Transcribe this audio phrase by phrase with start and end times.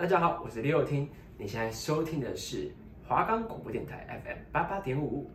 [0.00, 1.06] 大家好，我是李友听，
[1.36, 2.72] 你现在收听的是
[3.06, 5.30] 华冈广播电台 FM 八八点五。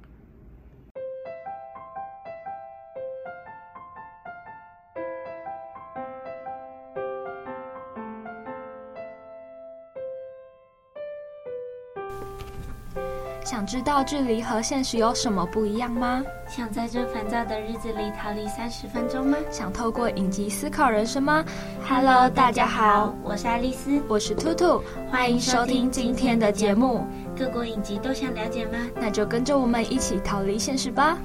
[13.65, 16.23] 想知道距离和现实有什么不一样吗？
[16.47, 19.35] 想在这烦躁的日子里逃离三十分钟吗？
[19.49, 21.43] 想透过影集思考人生吗
[21.89, 27.07] ？Hello，大家好，我是爱丽丝，我是兔兔，欢迎收听今天的节目。
[27.35, 28.77] 各国影集都想了解吗？
[28.97, 31.17] 那就跟着我们一起逃离现实吧。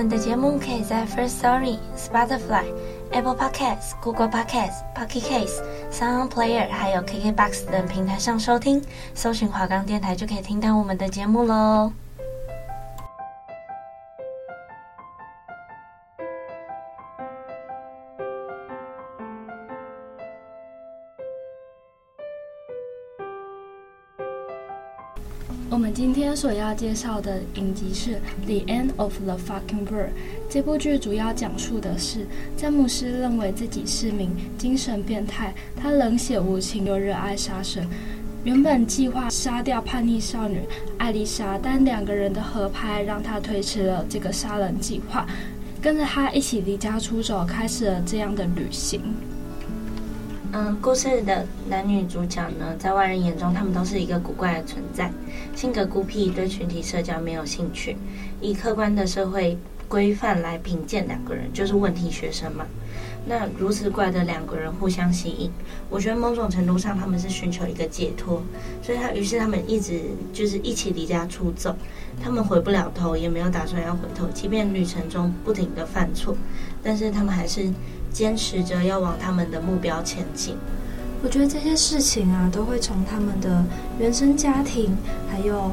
[0.00, 2.64] 我们的节目可以在 First Story、Spotify、
[3.10, 5.60] Apple Podcasts、Google Podcasts、Pocket Casts、
[5.92, 8.82] Sound Player，还有 KKBox 等平台上收听，
[9.14, 11.92] 搜寻华冈电台就可以听到我们的节目喽。
[26.20, 30.08] 今天所要介绍的影集是《The End of the Fucking World》。
[30.50, 32.26] 这部剧主要讲述的是
[32.58, 37.82] 詹姆斯认为自己是名精神变态，他冷血无情又热爱杀生。
[38.44, 40.60] 原本计划杀掉叛逆少女
[40.98, 45.26] 艾丽莎，但两个人的合拍让他推迟了这个杀人计划，
[45.80, 49.00] 跟着他一起离家出走，开始了这样的旅行。
[50.52, 55.12] 嗯，故事的男女主角呢，在外人眼中，他们都是一个古怪的存在，
[55.54, 57.96] 性格孤僻，对群体社交没有兴趣，
[58.40, 59.56] 以客观的社会
[59.86, 62.66] 规范来评鉴两个人，就是问题学生嘛。
[63.26, 65.52] 那如此怪的两个人互相吸引，
[65.88, 68.42] 我觉得某种程度上他们是寻求一个解脱，
[68.82, 70.00] 所以他于是他们一直
[70.32, 71.76] 就是一起离家出走，
[72.20, 76.36] 他们回不了头，也没有打算要回头，即便旅程中不停的犯错，
[76.82, 77.72] 但是他们还是。
[78.12, 80.56] 坚持着要往他们的目标前进。
[81.22, 83.64] 我觉得这些事情啊，都会从他们的
[83.98, 84.96] 原生家庭，
[85.30, 85.70] 还有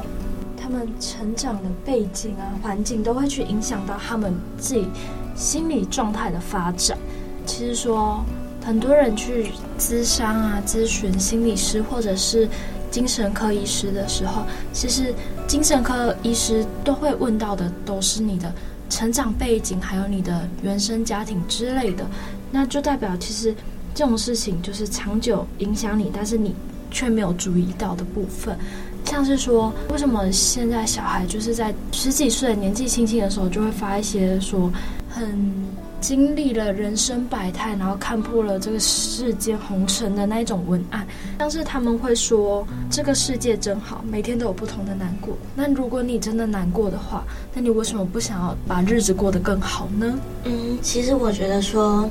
[0.60, 4.86] 他们成长的背景啊、环境，都会去影响到他们自己
[5.34, 6.98] 心理状态的发展。
[7.46, 8.22] 其实说，
[8.62, 12.46] 很多人去咨商啊、咨询心理师或者是
[12.90, 14.42] 精神科医师的时候，
[14.74, 15.14] 其实
[15.46, 18.52] 精神科医师都会问到的，都是你的。
[18.88, 22.06] 成长背景，还有你的原生家庭之类的，
[22.50, 23.54] 那就代表其实
[23.94, 26.54] 这种事情就是长久影响你，但是你
[26.90, 28.56] 却没有注意到的部分。
[29.04, 34.70] 像是说，为什么现在小孩就是在十几岁年纪轻轻的时候就会发一些说
[35.08, 35.52] 很
[36.00, 41.06] 经历了人生百态，然后看破了这个世间红尘的那一种文案，
[41.38, 45.36] 像是他们会说这个世界真好，每天都有不同的难过。
[45.54, 50.18] 那如果你真的难过的话，那你为什么不想要把日子过得更好呢？
[50.44, 52.08] 嗯，其实我觉得说，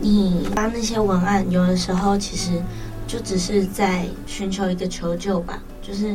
[0.00, 2.52] 你发那些文案，有的时候其实
[3.06, 5.62] 就只是在寻求一个求救吧。
[5.80, 6.14] 就是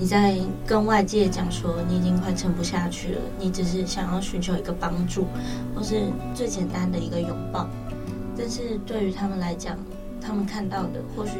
[0.00, 0.34] 你在
[0.66, 5.26] 跟外界讲说你已经快撑不下去了，你只是想要寻求一个帮助，
[5.74, 7.68] 或是最简单的一个拥抱。
[8.34, 9.76] 但是对于他们来讲，
[10.18, 11.32] 他们看到的或许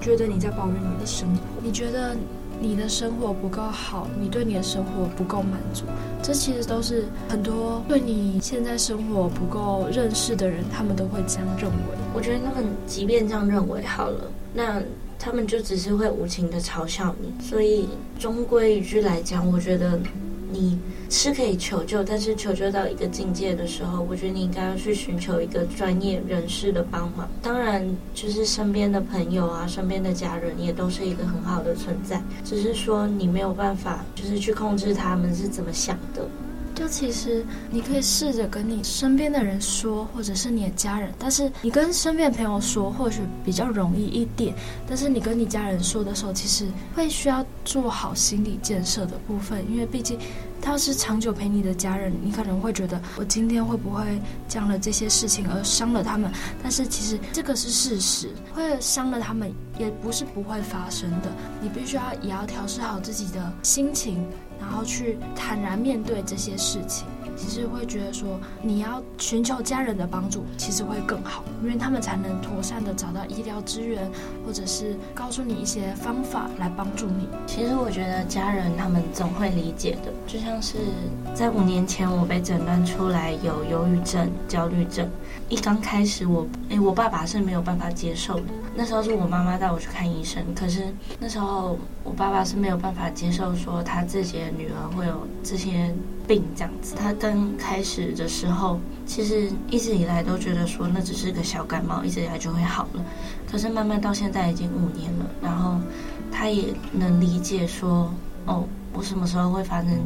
[0.00, 2.16] 觉得你在抱怨你的生活，你觉得
[2.60, 5.84] 你的生活不够好，你对你的生活不够满足，
[6.22, 11.98] 这其实都是很多对你现在生活不够认识的人，他们都会这样认为。
[12.14, 14.80] 我觉得他们即便这样认为好了，那。
[15.22, 17.86] 他们就只是会无情的嘲笑你，所以
[18.18, 20.00] 终归一句来讲，我觉得
[20.50, 20.78] 你
[21.10, 27.28] 是可以求救，但是求救到一个境界的时候，我觉得你应该要去寻求一个专业人士的帮忙。
[27.42, 36.26] 当然，就是身边的朋友啊，身边的家人也都是一个很好的存在，只是说你没有办法，就是去控制他们是怎么想的。
[36.80, 41.12] 就其实你可以试着跟你身边的人说，或者是你的家人。
[41.18, 44.54] 但是你跟身边的朋友说，或许比较容易一点。
[44.88, 50.18] 但是你跟你家人说的时候，其实会需要做好心理建设的部分，因为毕竟
[50.58, 54.18] 他是长久陪你的家人，你可能会觉得我今天会不会
[54.48, 56.32] 讲了这些事情而伤了他们？
[56.62, 61.30] 但是其实这个是事实，会伤了他们也不是不会发生的。
[61.60, 64.24] 你必须要也要调试好自己的心情。
[64.60, 74.08] 然后去坦然面对这些事情，其实会觉得说，你要寻求家人的帮助，其实会更好，因为他们才能妥善的找到医疗资源，
[74.46, 77.28] 或者是告诉你一些方法来帮助你。
[77.46, 80.78] 其实我觉得家人他们总会理解的，就像是
[81.34, 85.08] 在五年前我被诊断出来有忧郁症、焦虑症，
[85.48, 88.42] 一刚开始我，诶，我爸爸是没有办法接受的。
[88.74, 90.84] 那时候是我妈妈带我去看医生，可是
[91.18, 95.92] 那时候我爸爸是没有办法接受说他自己的女儿会有这些
[96.26, 96.94] 病这样子。
[96.96, 103.04] 他刚开始的时候，其实一直以来都觉得说那只是个小感冒，一直以来就会好了。
[103.50, 105.78] 可是慢慢到现在已经五年了，然后
[106.30, 108.12] 他也能理解说，
[108.46, 109.98] 哦，我什么时候会发生。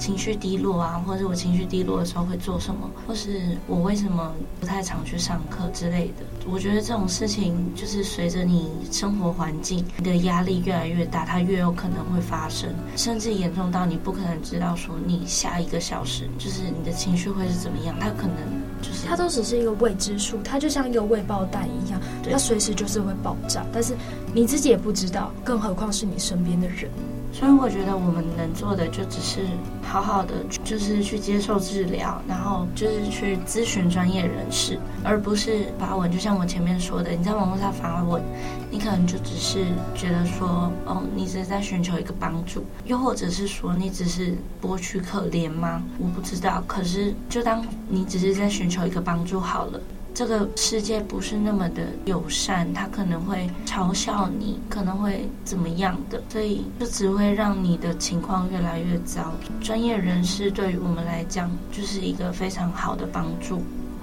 [0.00, 6.24] 情绪低落啊，或者我情绪低落的时候会做什么，或是我为什么不太常去上课之类的。
[6.50, 17.94] 我觉得这种事情就是随着你生活环境，你的压力越来越大，它越有可能会发生，甚至严重到你不可能知道说你下一个小时就是你的情绪会是怎么样。
[18.00, 18.36] 它可能
[18.80, 23.94] 就是它都只是一个未知数，它就像一个未爆弹一样，它随时就是会爆炸，但是
[24.32, 26.90] 你自己也不知道，更何况是你身边的人。
[27.32, 29.40] 所以我觉得我们能做的就只是
[29.82, 30.34] 好好的，
[30.64, 36.10] 就是去接受治疗，然后就是去咨询专业人士，而不是发文。
[36.10, 38.22] 就像我前面说的，你在网络上发文，
[38.70, 45.82] 你可能就只是觉得说，哦，你只是在寻求一个帮助，又或者是说你只是博取可怜吗？
[45.98, 46.62] 我不知道。
[46.66, 49.80] 可是就当你只是在寻求一个帮助好了。
[50.12, 59.32] 这个世界不是那么的友善，他可能会嘲笑你，可能会怎么样的，所以就只会让你的情况越来越糟。
[59.60, 63.62] 专业人士对于我们来讲，就是一个非常好的帮助。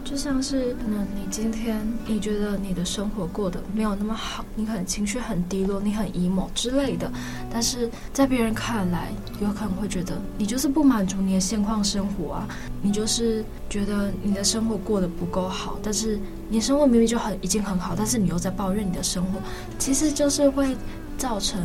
[0.10, 7.12] 就像是可能你今天你觉得你的生活过得没有那么好，你可能情绪很低落，你很 emo 之类的，
[7.52, 9.12] 但是在别人看来，
[9.42, 12.48] 有可能会觉得你就是不满足你的现况生活啊，
[12.82, 16.18] 你就是觉得你的生活过得不够好，但是
[16.48, 19.42] 你的生活明明就很已经很好，但是你又在抱怨你的生活，
[19.78, 20.74] 其实就是会
[21.18, 21.60] 造成。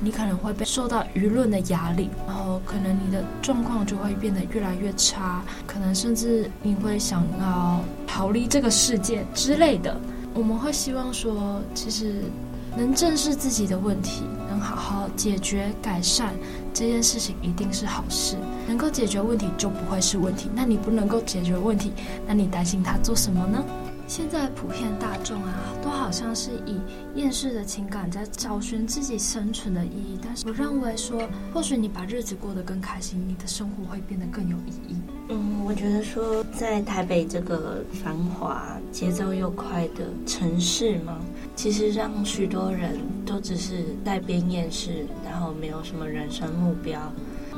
[0.00, 9.94] 你可能会被受到舆论的压力，然后可能你的状况就会变得越来越差，可能甚至你会想要逃离这个世界之类的。
[10.32, 12.22] 我们会希望说，其实
[12.76, 16.32] 能正视自己的问题，能好好解决改善
[16.72, 18.36] 这件事情，一定是好事。
[18.68, 20.48] 能够解决问题就不会是问题。
[20.54, 21.92] 那你不能够解决问题，
[22.26, 23.62] 那你担心他做什么呢？
[24.10, 25.54] 现在普遍大众啊，
[25.84, 26.80] 都好像是以
[27.14, 30.18] 厌世的情感在找寻自己生存的意义。
[30.20, 31.22] 但是我认为说，
[31.54, 34.96] 或许你把日子过得更开心，你的生活会变得更有意义。
[35.28, 41.16] 嗯，我觉得说，在台北这个繁华、节奏又快的城市嘛，
[41.54, 47.00] 其实让许多人都只是在边厌世，然后没有什么人生目标，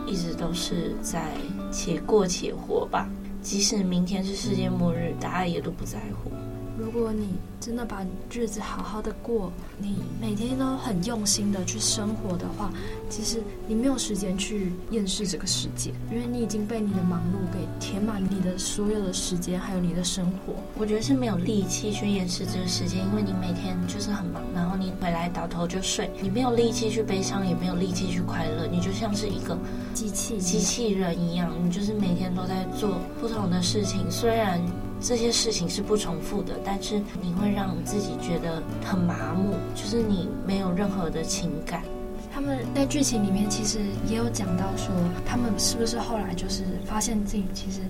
[0.06, 1.30] 一直都是在
[1.72, 3.08] 且过且活吧。
[3.42, 6.30] 即使明天是世界末日，大家也都不在乎。
[6.78, 12.72] 如果你真的把日子好好的过，你每天都很用心的去生活的话，
[13.10, 20.54] 其实你没有时间去厌世这个世界，因为你已经被你的忙碌给填满你的所有的时间，还有你的生活。
[20.78, 24.71] 我觉得是没有力气去厌世这个世界，因为你每天就是很忙，然后你
[25.02, 29.58] 回来倒头就睡，你没有力气去悲伤，也没有力气去快乐，你就像是一个
[29.92, 34.60] 机器机器人一样，你就是每天都在做不同的事情，虽然。
[35.04, 41.82] 这些事情是不重复的，但是你会让自己觉得很麻木，就是你没有任何的情感。
[42.32, 44.94] 他们在剧情里面其实也有讲到说，
[45.26, 47.80] 他们是不是后来就是发现自己其实。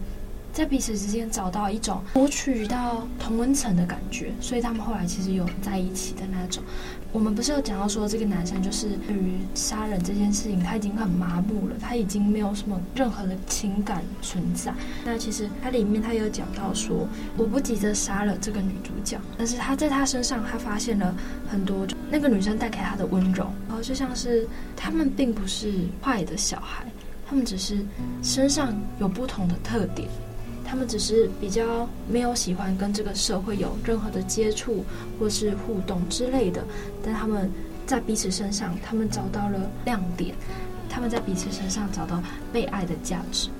[0.52, 6.62] 在彼此之间找到一种获取到同温层的感觉，所以他们后来其实有在一起的那种。
[7.10, 14.72] 我们不是有讲到说，这个男生就是对于杀人这件事情他已经很麻木了，他已经没有什么任何的情感存在。
[15.04, 17.06] 那其实他里面他有讲到说，
[17.37, 21.14] 我不急着杀了这个女主角，但是他在他身上他发现了
[21.50, 26.87] 很多那个女生带给他的温柔，然后就像是他们并不是坏的小孩，
[27.26, 27.85] 他们只是
[28.23, 30.09] 身上有不同的特点。
[30.73, 34.83] 他们只是比较没有喜欢跟这个社会有任何的接触
[35.21, 36.64] 或是互动之类的，
[37.05, 37.50] 但他们
[37.85, 40.35] 在彼此身上，他们找到了亮点，
[40.88, 42.23] 他们在彼此身上找到
[42.55, 43.50] 被爱的价值。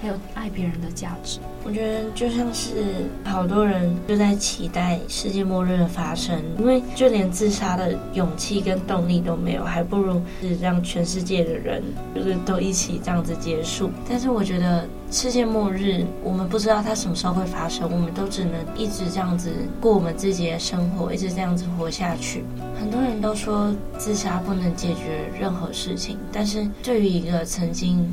[0.00, 11.82] 还有爱别人的价值，我觉得就像是好多人就在期待世界末日的发生，因为就连自杀的勇气跟动力都没有，还不如是让全世界的人
[12.14, 13.90] 就是都一起这样子结束。
[14.06, 19.48] 但是我觉得世界末日，我们不知道它什么时候会发生，我们都只能一直这样子
[19.80, 22.42] 过我们自己的生活，一直这样子活下去。
[22.76, 28.12] 很多人都说自杀不能解决任何事情，但是对于一个曾经。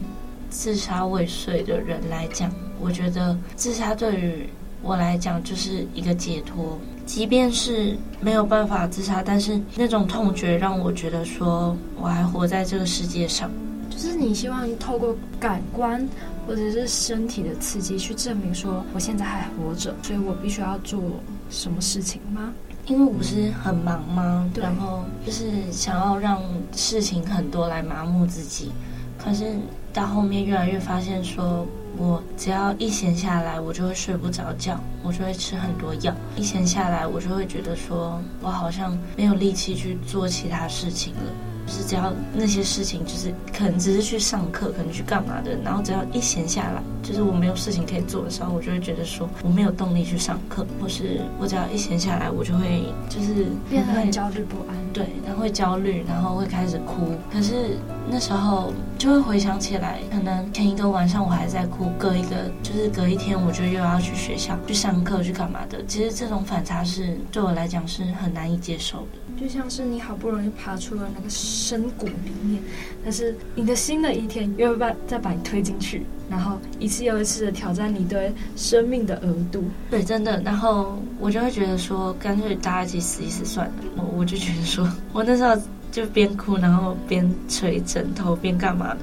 [0.52, 4.50] 自杀未遂的人来讲，我觉得自杀对于
[4.84, 6.78] 我来讲就是一个解脱。
[7.06, 13.50] 即便是没有办法自杀，但是那种痛觉让我觉得说我还活在这个世界上。
[13.90, 16.06] 就是你希望透过感官
[16.48, 21.02] 或者是身体的刺激去证明说我现在还活着，所以我必须要做
[21.50, 22.54] 什么事情吗？
[22.88, 24.50] 因为我不是很忙吗？
[24.56, 26.42] 然后就是想要让
[26.76, 28.72] 事情很多来麻木自己，
[29.18, 29.56] 可是
[29.94, 31.66] 到后面越来越发现说。
[31.98, 36.16] 我只要一闲下来，我就会睡不着觉，我就会吃很多药。
[36.38, 41.51] 一闲下来，我就会觉得说，我好像没有力气去做其他事情了。
[41.72, 57.14] 就是只要那些事情，就是可能只是去上课，可能去干嘛的，然后只要一闲下来，就是我没有事情可以做的时候，我就会觉得说我没有动力去上课，或是我只要一闲下来，我就会就是变得很焦虑不安，对，然后会焦虑，然后会开始哭。
[57.32, 57.78] 可是
[58.10, 65.82] 那时候就会回想起来，可能前一个晚上我还在哭，隔一个就是隔一天，我就又要去学校去上课去干嘛的。
[65.86, 69.21] 其实这种反差是对我来讲是很难以接受的。
[69.42, 72.62] 就像是你好不容易爬出了那个深谷里面，
[73.04, 79.64] 但是你的新的一天又会把再把你推进去，然后一次又一次的挑战你对生命的额度。
[79.90, 80.40] 对，真的。
[80.44, 83.74] 然后我就会觉得说，干脆大家一起死一死算了。
[83.98, 85.60] 我我就觉得说，我那时候
[85.92, 89.00] 就边哭，然后边捶枕头，边干嘛的。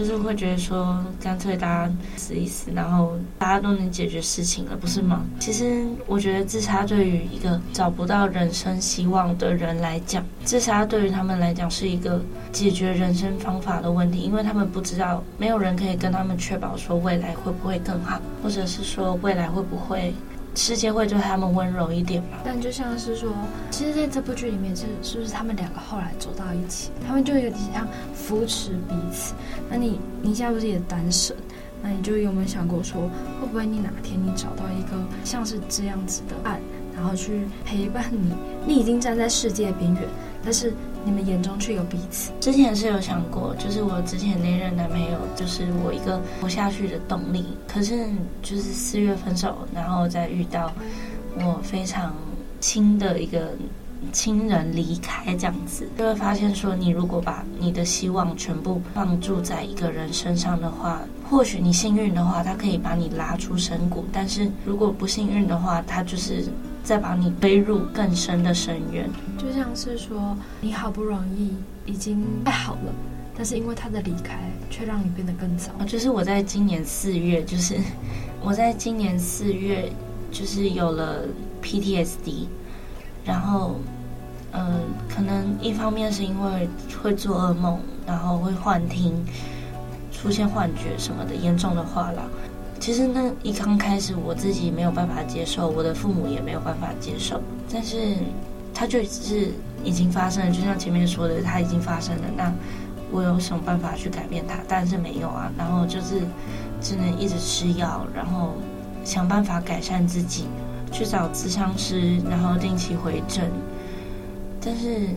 [0.00, 5.22] 就是会觉得说，干脆大家死一死，然后大家都能解决事情了，不是吗？
[5.38, 12.18] 其实我觉得自杀对于一个找不到人生希望的人来讲，自杀对于他们来讲是一个
[12.50, 20.14] 解决人生方法的问题，因为他们不知道，没有人可以跟他们确保说未来会不会更好，或者是说未来会不会。
[20.54, 22.38] 世界会对他们温柔一点吗？
[22.44, 23.32] 但就像是说，
[23.70, 29.34] 其实在这部剧里面，是是不是他们两个后来走到一起，他们就有点像扶持彼此。
[29.70, 31.36] 那你你现在不是也单身？
[31.82, 33.02] 那你就有没有想过说，
[33.40, 36.60] 会不会你哪天你找到一个像是这样子的爱，
[36.94, 38.34] 然后去陪伴你？
[38.66, 40.02] 你已经站在世界边缘，
[40.44, 40.74] 但是。
[41.04, 42.30] 你们眼中却有彼此。
[42.40, 47.44] 之前是有想过，就是我之前那任男朋友，就是我一个活下去的动力。
[47.66, 48.06] 可是
[48.42, 50.72] 就是四月分手，然后再遇到
[51.36, 52.14] 我非常
[52.60, 53.52] 亲的一个
[54.12, 66.44] 亲人离开，这样子就会发现说，你如果把你的希望全部放注在一个人身上的话，或许你幸运的话，他可以把你拉出深谷；但是如果不幸运的话，他就是。
[66.82, 69.08] 再把你背入更深的深渊，
[69.38, 71.54] 就像是说，你好不容易
[71.86, 72.92] 已经爱好了，
[73.36, 75.70] 但是因为他的离开，却让你变得更糟。
[75.86, 77.76] 就是我在今年四月，就是
[78.42, 79.92] 我在今年四月，
[80.32, 81.24] 就是有了
[81.62, 82.46] PTSD，
[83.24, 83.76] 然后，
[84.52, 86.68] 嗯、呃，可能一方面是因为
[87.02, 89.14] 会做噩梦，然后会幻听，
[90.10, 92.22] 出现幻觉什么的，严重的话啦。
[92.80, 97.38] 其实那一刚开始，我自己没有办法接受，我的父母也没有办法接受。
[97.70, 98.16] 但是，
[98.72, 99.52] 它就是
[99.84, 102.22] 已经发生了，就像前面说的，它已经发生了。
[102.34, 102.50] 那
[103.12, 104.56] 我有什么办法去改变它？
[104.66, 105.52] 但是没有啊。
[105.58, 106.22] 然后就是
[106.80, 108.54] 只能一直吃药，然后
[109.04, 110.46] 想办法改善自己，
[110.90, 113.50] 去找咨商师，然后定期回诊。
[114.58, 115.08] 但是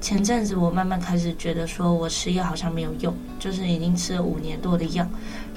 [0.00, 5.06] 前阵子我慢慢开始觉得，说我吃药好像没有用，就是已经吃了五年多的药。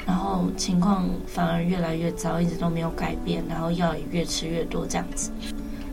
[0.06, 5.32] 然后情况反而越来越糟，一直都没有改变，然后药也越吃越多这样子，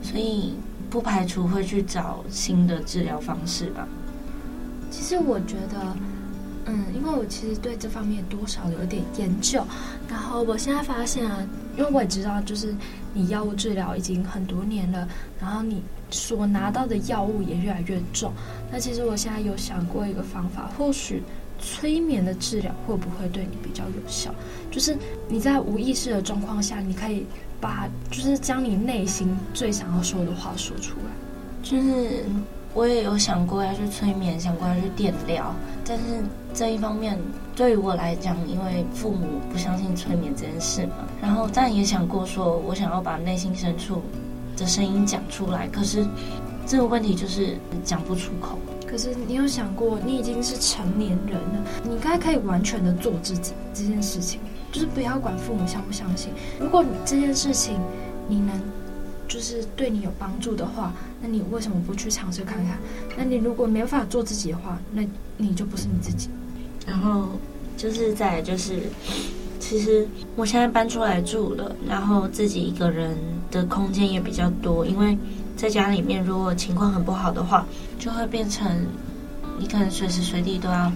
[0.02, 0.54] 所以
[0.90, 3.86] 不排除会去找新的治疗方式吧。
[4.90, 5.96] 其实我觉得，
[6.66, 9.64] 嗯，因为我其实对这方面多少有点研究，
[10.08, 11.46] 然后我现在发现啊，
[11.78, 12.74] 因为我也知道，就是
[13.14, 15.06] 你药物治疗已经很多年了，
[15.40, 18.32] 然后你所拿到的药物也越来越重，
[18.72, 21.22] 那其实我现在有想过一个方法，或许。
[21.60, 24.34] 催眠的治疗会不会对你比较有效？
[24.70, 24.96] 就是
[25.28, 27.24] 你在无意识的状况下，你可以
[27.60, 31.12] 把就是将你内心最想要说的话说出来。
[31.62, 32.24] 就是
[32.72, 36.04] 我也有想过要去催眠，想过要去电疗，但是
[36.54, 37.18] 这一方面
[37.54, 44.00] 对于我来讲，因为父母不相信催眠这件事嘛，然后但也想过说我想要把内心深处
[44.56, 46.06] 的声音讲出来，可是
[46.66, 48.58] 这个问题就是讲不出口。
[48.90, 54.40] 可是你有想过，你已经是成年人了，你应该可以完全的做自己这件事情，
[54.72, 56.32] 就是不要管父母相不相信。
[56.58, 57.78] 如果这件事情
[58.26, 58.60] 你能
[59.28, 60.92] 就是对你有帮助的话，
[61.22, 62.78] 那你为什么不去尝试看看？
[63.16, 65.02] 那你如果没办法做自己的话，那
[65.36, 66.28] 你就不是你自己。
[66.84, 67.28] 然后
[67.76, 68.80] 就是再来就是，
[69.60, 70.04] 其实
[70.34, 73.16] 我现在搬出来住了，然后自己一个人
[73.52, 75.16] 的空间也比较多，因为。
[75.60, 77.66] 在家里面，如果情况很不好的话，
[77.98, 78.66] 就会变成
[79.58, 80.90] 你可能随时随地都要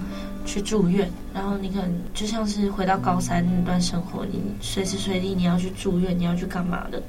[0.46, 7.02] 去住院，然后你可能就像是回到高三那段生活，你随时随地你要去住院，你要去干嘛的，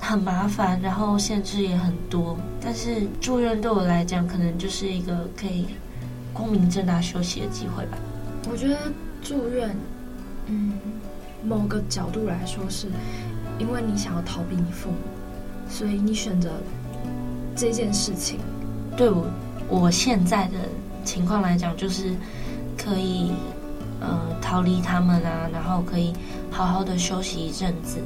[0.00, 2.36] 很麻烦，然后限制也很多。
[2.60, 5.64] 但是住院对我来讲，可能就是一个可以
[6.32, 7.96] 光明正大休息的机会吧。
[8.50, 8.76] 我觉得
[9.22, 9.76] 住院，
[10.46, 10.72] 嗯，
[11.44, 12.88] 某个角度来说，是
[13.60, 14.96] 因为你想要逃避你父母。
[15.68, 16.50] 所以你选择
[17.54, 18.38] 这件事情？
[18.96, 19.26] 对我
[19.68, 20.58] 我现在的
[21.04, 22.14] 情况来讲，就是
[22.76, 23.32] 可以
[24.00, 26.12] 呃逃离他们啊，然后可以
[26.50, 27.98] 好好的休息一阵子，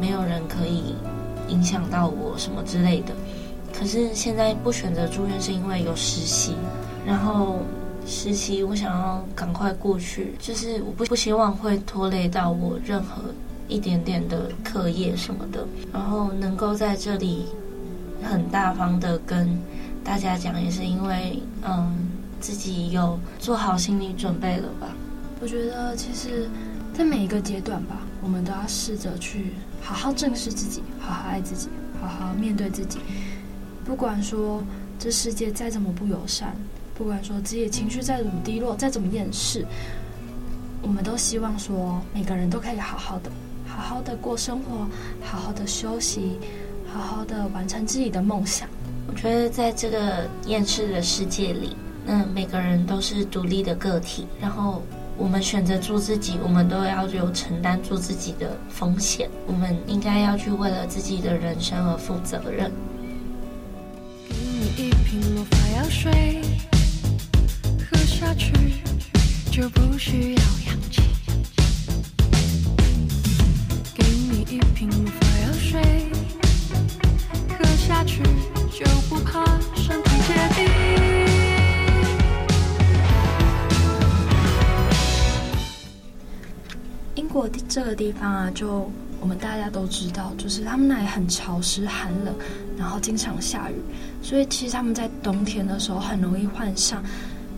[0.00, 0.94] 没有人可以
[1.48, 3.14] 影响到我什么之类的。
[3.72, 6.54] 可是现在不选择住院，是因为有实习，
[7.06, 7.58] 然后
[8.06, 13.22] 实习我想要赶快过去，就是我不不希望会拖累到我任何
[13.68, 17.46] 一点点的课业什么的，然后能够在这里
[18.22, 19.58] 很大方的跟
[20.04, 22.08] 大家讲，也是因为嗯
[22.40, 24.88] 自己有做好心理准备了吧。
[25.40, 26.48] 我觉得其实，
[26.94, 31.68] 在每一个阶段吧，我们都要试着去好好正视自己，好好爱自己，
[32.00, 32.98] 好好面对自己。
[33.84, 34.62] 不管说
[34.98, 36.56] 这世界再怎么不友善，
[36.96, 39.64] 不管说自己的情绪再怎么低落，再怎么厌世，
[40.82, 43.30] 我们都希望说每个人都可以好好的、
[43.76, 44.88] 好好的过生活，
[45.22, 46.38] 好好的休息，
[46.90, 48.66] 好好的完成自己的梦想。
[49.06, 54.82] 我觉得在这个厌世的世界里，那每个人都是独立的个体，然后
[55.18, 59.28] 我们选择做自己，我们都要有承担做自己的风险。
[59.46, 62.72] 我们应该要去为了自己的人生而负责任。
[64.28, 66.40] 给你一瓶魔法药水，
[67.90, 68.52] 喝下去
[69.52, 70.42] 就不需要
[87.76, 88.90] 这个地方啊，就
[89.20, 92.34] 我们大家都知道，就是他们那里很潮湿、寒冷，
[92.78, 93.74] 然后经常下雨。
[94.22, 97.04] 所以其实他们在冬天的时候很容易患上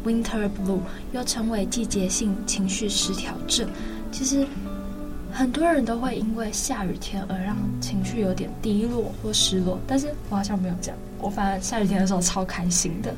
[0.04, 0.80] winter blue，
[1.12, 3.70] 又称为季节性情绪失调症。
[4.10, 4.44] 其实
[5.30, 10.98] 很多人都会因为下雨天而让情绪有点低落或失落，但是我好像没有这样。
[11.20, 13.14] 我反而下雨天的时候超开心的，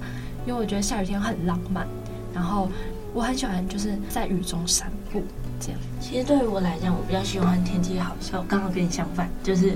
[0.46, 1.88] 因为我觉得下雨天很浪漫。
[2.34, 2.70] 然后
[3.14, 5.22] 我很喜欢就是在雨中散步
[5.60, 5.80] 这样。
[6.00, 9.74] 其实对于我来讲，我比较喜欢天气好的时候，刚好跟你相反，就是。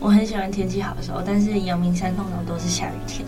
[0.00, 3.26] 我很喜欢天气好的时候，但是阳明山通常都是下雨天。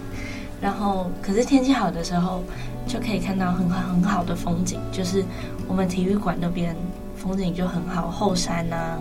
[0.61, 2.45] 然后，可是天气好的时候，
[2.87, 5.25] 就可以看到很好很好的风景，就是
[5.67, 6.77] 我们体育馆那边
[7.17, 9.01] 风景就很好，后山啊，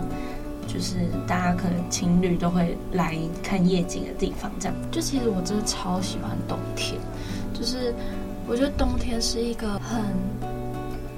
[0.66, 0.96] 就是
[1.28, 4.50] 大家可能情侣都会来看夜景的地方。
[4.58, 7.00] 这样，就其实我真的超喜欢冬天，
[7.54, 7.94] 就是
[8.48, 10.02] 我觉得冬天是一个很。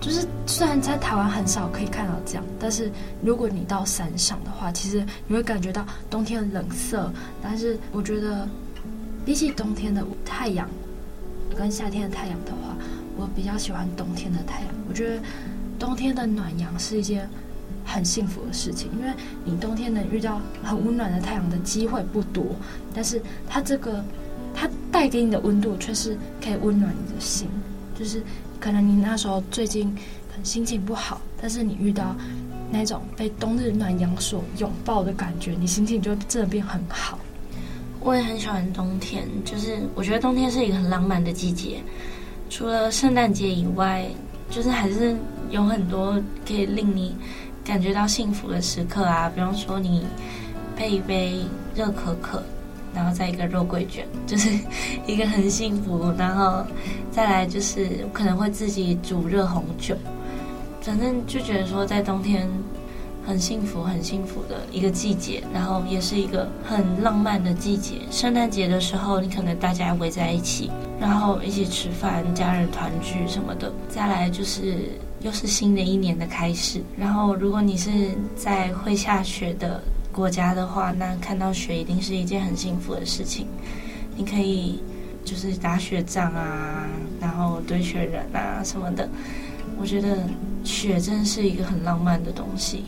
[0.02, 2.90] 就是虽然在台湾很少可以看到这样，但是
[3.22, 7.08] 如果你到山上的话，其实你会感觉到冬天的冷色。
[7.40, 8.48] 但是我觉得，
[9.24, 10.68] 比起冬天的太阳
[11.56, 12.76] 跟夏天的太阳的话，
[13.16, 14.68] 我比较喜欢冬天的太阳。
[14.88, 15.22] 我觉得
[15.78, 17.30] 冬天的暖阳是一件
[17.84, 19.12] 很幸福的事情，因为
[19.44, 22.44] 你冬天能遇到很温暖的太阳的机会不多，
[22.92, 24.04] 但是它这个
[24.52, 27.48] 它带给你的温度却是可以温暖你的心，
[27.96, 28.20] 就是。
[28.62, 29.92] 可能你那时候最近
[30.30, 32.14] 可能心情不好，但是你遇到
[32.70, 37.18] 那种被冬日暖阳所拥抱的感觉，你心情就真的变很好。
[37.98, 41.82] 我也很喜欢冬天，就是我觉得冬天是一个很浪漫的季节。
[42.48, 44.06] 除了圣诞节以外，
[44.48, 45.16] 就是还是
[45.50, 47.16] 有很多可以令你
[47.64, 50.06] 感觉到幸福的时刻啊，比方说你
[50.76, 51.40] 配一杯
[51.74, 52.40] 热可可。
[52.94, 54.50] 然后再一个肉桂卷， 就是
[55.06, 56.12] 一个很幸福。
[56.18, 56.64] 然后
[57.10, 59.96] 再来就是可能会自己煮热红酒，
[60.80, 62.48] 反正就觉得说在冬天
[63.26, 65.42] 很幸福、很幸福的一个季节。
[65.54, 67.96] 然后也是一个很浪漫的季节。
[68.10, 73.72] 圣诞节的时候，你可能大家围在一起，然后一起吃饭、家人团聚什么的。
[73.88, 76.82] 再来就是又是新的一年的开始。
[76.96, 77.90] 然后如果你是
[78.36, 79.80] 在会下雪的。
[80.12, 83.46] 国家的话，那看到雪一定是一件很幸福的事情。
[84.14, 84.82] 你可以
[85.24, 86.86] 就是打雪仗啊，
[87.18, 89.08] 然后堆雪人啊什么的。
[89.80, 90.18] 我觉得
[90.62, 92.84] 雪真的是一个很浪漫的东西。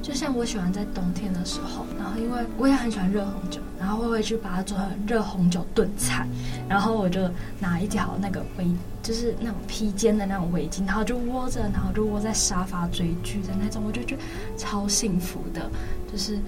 [0.00, 6.26] 就像我喜欢在冬天的时候，然后因为我也很喜欢热红酒，然后我会去把它做成热红酒炖菜，
[6.68, 7.20] 然后我就
[7.58, 8.64] 拿一条那个围，
[9.02, 14.22] 就是那种披肩的那种围巾，然后就窝着，然后就窝在沙发追剧的那种，我就觉得
[14.56, 15.68] 超幸福的，
[16.10, 16.38] 就是。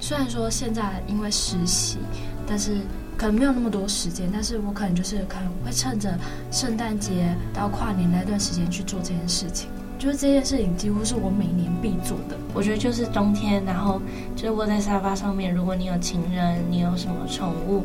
[0.00, 1.98] 虽然说现在因为实习，
[2.46, 2.78] 但是
[3.16, 6.16] 可能没有那么多时间，但是我可能就是可能会趁着
[6.50, 9.68] 圣诞节到跨年那段时间去做这件事情。
[9.98, 12.36] 就是这件事情几乎是我每年必做的。
[12.54, 14.00] 我觉得就是冬天，然后
[14.36, 15.52] 就窝在沙发上面。
[15.52, 17.84] 如果你有情人，你有什么宠物、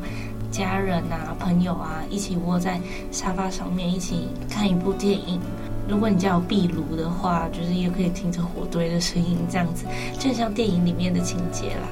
[0.51, 2.79] 家人啊、朋友啊，一起窝在
[3.11, 5.41] 沙发上面一起看一部电影。
[5.89, 9.83] 如果你家有壁炉的话，就是也可以听着火堆的声音，这样子
[10.19, 11.87] 就像电影里面的情节啦。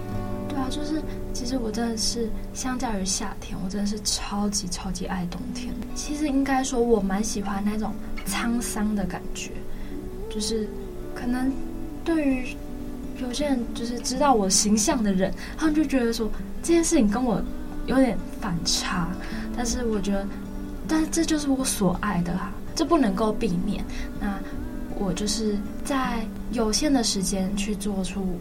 [0.71, 1.01] 就是
[1.33, 5.73] 其实我真的是相较于夏天，我真的是超级超级爱冬天。
[5.93, 7.93] 其实应该说，我蛮喜欢那种
[8.25, 9.51] 沧桑的感觉，
[10.29, 10.65] 就是
[11.13, 11.51] 可能
[12.05, 12.55] 对于
[13.21, 16.31] 有些人就是知道我形象的人，他们就觉得说
[16.63, 17.43] 这件事情跟我
[17.85, 19.09] 有点反差。
[19.55, 20.25] 但是我觉得，
[20.87, 23.83] 但是这就是我所爱的啊，这不能够避免。
[24.21, 24.39] 那
[24.97, 28.39] 我就是在有限的时间去做出。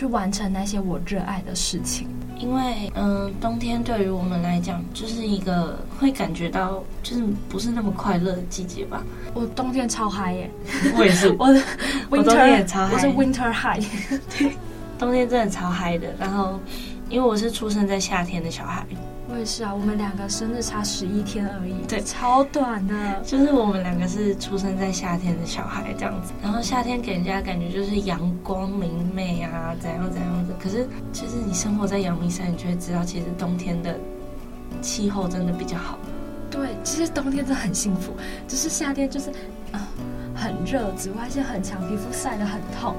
[0.00, 2.08] 去完成那些我热爱的事情，
[2.38, 9.04] 因为嗯、呃，冬天对于我们来讲就是一个会感觉到就是不是那么快乐的季节吧。
[9.34, 10.50] 我冬天超嗨耶！
[10.96, 11.64] 我也是， 我的 winter,
[12.08, 13.86] 我冬天也超嗨，我是 winter high。
[14.38, 14.52] 对，
[14.98, 16.08] 冬天真的超嗨的。
[16.18, 16.58] 然后，
[17.10, 18.86] 因为我是出生在夏天的小孩。
[19.44, 23.20] 是啊，我们两个生日差十一天而已，对，超短的。
[23.24, 30.54] 就是我们两个是出生在夏天的小孩这样子，然后夏天给人家感觉就是阳光明媚啊，怎样怎样子。
[30.60, 33.98] 可是其实你生活在阳明山，你就会知道，其实冬天的
[34.80, 35.98] 气候真的比较好。
[36.50, 38.12] 对，其实冬天真的很幸福，
[38.48, 39.30] 只、就是夏天就是
[39.72, 39.80] 啊、呃、
[40.34, 42.94] 很热，紫外线很强，皮肤晒得很痛，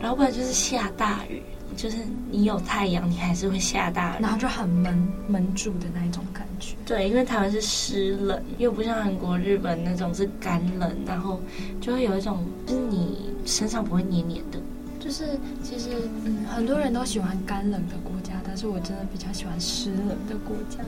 [0.00, 1.42] 然后不然就是下大雨。
[1.76, 1.98] 就是
[2.30, 6.74] 你有太阳，你还是会下大雨，然后就很闷闷住的那一种感觉。
[6.86, 11.40] 对，因为台湾是湿冷，又不像韩国、日本那种是干冷，然后
[11.80, 14.58] 就会有一种就是你身上不会黏黏的。
[15.00, 15.90] 就是其实
[16.24, 20.78] 嗯，很多人都喜欢干冷的国家，但是我真的比较喜欢湿冷的国家，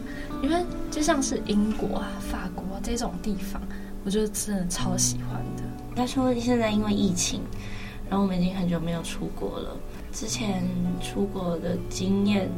[0.43, 3.61] 因为就像是英国啊、法国这种地方，
[4.07, 5.63] 我就真的超喜欢的。
[5.95, 7.43] 他说现在因为疫情，
[8.09, 9.77] 然后我们已经很久没有出国了。
[10.19, 10.65] 之前
[10.99, 12.49] 出国的经验，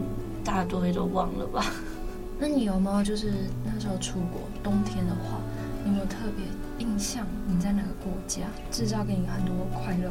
[0.45, 1.65] 大多也都忘了吧？
[2.39, 3.33] 那你有没有就是
[3.65, 5.41] 那时候出国冬天的话，
[5.83, 6.47] 你有没有特别
[6.87, 7.27] 印象？
[7.49, 10.09] 你在哪个国家制造给你很多快乐？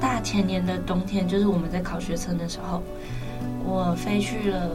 [0.00, 2.82] 大前年的冬天，就是我们在考学车的时候，
[3.62, 4.70] 我飞去了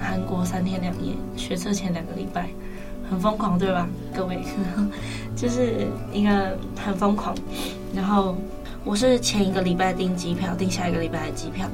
[0.00, 2.48] 韩国三天两夜，学车前两个礼拜，
[3.10, 3.86] 很疯狂，对吧？
[4.16, 4.42] 各位，
[5.36, 7.36] 就是一个很疯狂，
[7.94, 8.34] 然后。
[8.84, 11.66] 我是前一个礼拜订机票，订下一个礼拜的机票，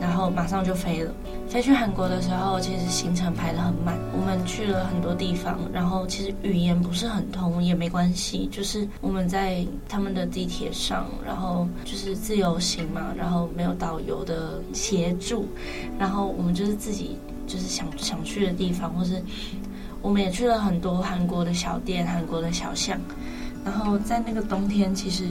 [0.00, 1.12] 然后马上就飞了。
[1.48, 15.48] 飞去韩国的时候，其实行程排得很满，我们去了很多地方，然后其实语言不是很通也没关系，就是我们在他们的地铁上，然后就是自由行嘛，然后没有导游的协助，
[15.98, 19.20] 然后我们就是自己就是想想去的地方，或是
[20.00, 22.96] 我们也去了很多韩国的小店、韩国的小巷。
[23.64, 25.24] 然后在那个冬天，其实，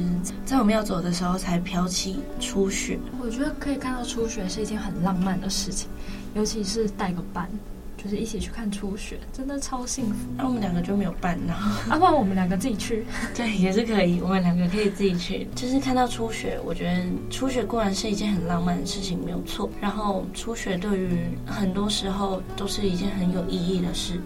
[0.45, 2.97] 在我们要走的时候才飘起初雪。
[3.21, 5.89] 我觉得可以看到初雪是一件很浪漫的事情，
[6.33, 7.49] 尤其是带个伴，
[7.97, 10.15] 就是一起去看初雪，真的超幸福。
[10.37, 11.53] 那、啊、我们两个就没有伴呢？
[11.91, 13.05] 啊，不然我们两个自己去？
[13.35, 15.45] 对，也是可以，我们两个可以自己去。
[15.53, 19.69] 就是看到初雪，我觉得初雪固然是一件很浪漫的事情，没有错。
[19.81, 24.21] 然后初雪对于很多时候都是一件很有意义的事。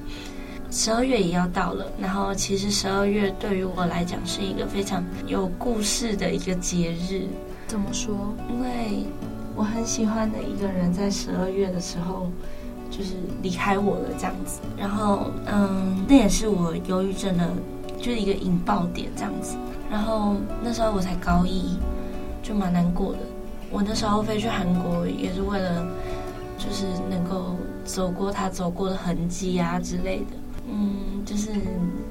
[0.75, 7.23] 十二月也要到了，然后其实十二月对于我来讲是一个非常有故事的一个节日。
[7.65, 8.13] 怎么说？
[8.49, 9.05] 因为
[9.55, 12.29] 我很喜欢的一个人在十二月的时候
[12.91, 14.59] 就是离开我了，这样子。
[14.77, 17.49] 然后，嗯，那也是我忧郁症的，
[17.97, 19.55] 就是一个引爆点，这样子。
[19.89, 21.79] 然后那时候我才高一，
[22.43, 23.19] 就蛮难过的。
[23.71, 25.87] 我那时候飞去韩国也是为了，
[26.57, 30.35] 就是能够走过他走过的痕迹啊之类的。
[30.67, 31.51] 嗯，就是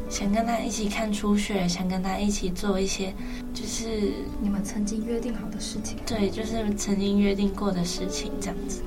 [0.09, 3.13] 想跟他一起看初雪，想跟他一起做一些，
[3.53, 5.99] 就是你们曾经约定好的事情。
[6.07, 8.83] 对，就是曾经约定过的事情，这样子。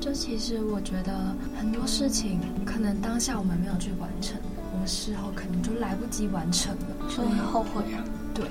[0.00, 4.36] 就其实我觉得很多事情，可能当下我们没有去完成，
[4.72, 8.04] 我们事后可能就来不及完成了，所以后悔啊。
[8.34, 8.44] 对，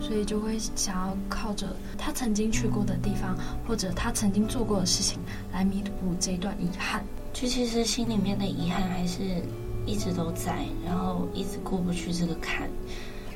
[0.00, 5.18] 所以就会想要靠着他曾经去过的地方，或者他曾经做过的事情，
[5.52, 7.02] 来弥补这一段遗憾。
[7.32, 9.42] 就其实心里面的遗憾还是。
[9.90, 12.68] 一直都在，然后一直过不去这个坎。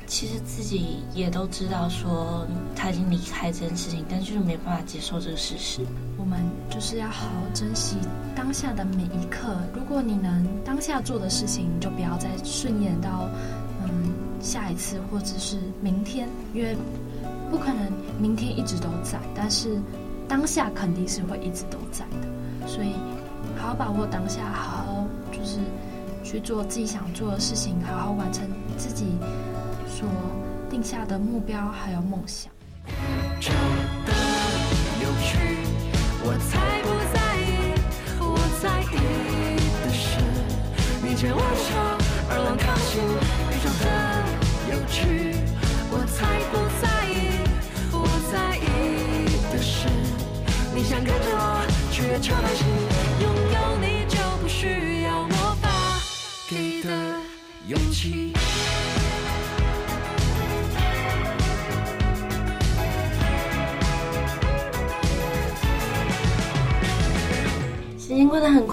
[0.07, 5.81] 其实自己也都知道，说他已经离开这件事情，但就是没办法接受这个事实。
[6.15, 6.39] 我们
[6.69, 7.97] 就是要好好珍惜
[8.35, 9.57] 当下的每一刻。
[9.73, 13.27] 如果你能当下做的事情，就不要再顺延到
[13.83, 16.77] 嗯下一次或者是明天，因为
[17.49, 19.75] 不可能明天一直都在，但是
[20.27, 22.67] 当下肯定是会一直都在的。
[22.67, 22.93] 所以
[23.57, 25.57] 好好把握当下，好好就是。
[26.25, 29.05] 去做自己想做的事情，好好完成自己
[29.87, 30.09] 所
[30.69, 32.51] 定下的目标，还有梦想。
[42.27, 43.24] 而我高兴。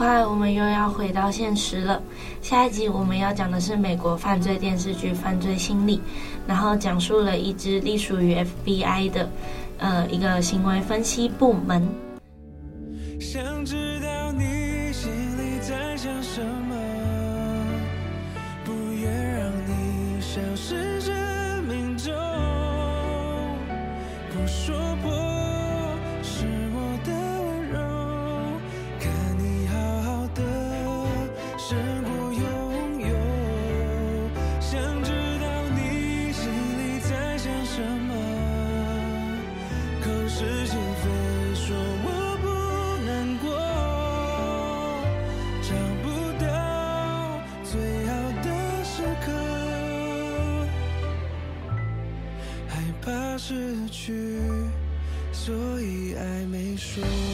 [0.02, 2.02] 快，我们又要回到现实了。
[2.40, 5.98] 下一集我们要讲的是美国犯罪电视剧《犯罪心理》，
[6.44, 8.34] 然后讲述了一支隶属于
[8.66, 9.30] FBI 的，
[9.78, 11.88] 呃，一个行为分析部门。
[57.00, 57.31] 的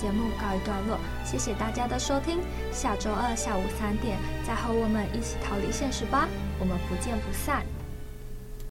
[0.00, 2.40] 节目告一段落，谢谢大家的收听。
[2.72, 6.26] 下周二下午三点再和我们一起逃离现实吧，
[6.58, 7.62] 我们不见不散。